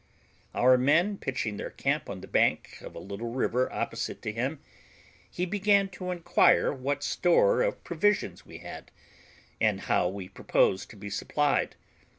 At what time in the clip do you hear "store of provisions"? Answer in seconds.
7.03-8.43